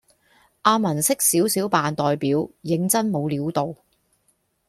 [0.63, 3.75] 阿文識少少扮代表認真冇料到